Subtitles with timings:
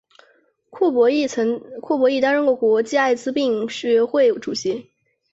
[0.71, 1.27] 库珀亦
[2.19, 4.89] 担任过国际艾滋病学会主席。